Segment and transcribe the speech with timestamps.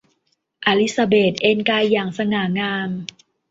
[0.65, 2.89] อลิซาเบธเอนกายอย่าสง่างาม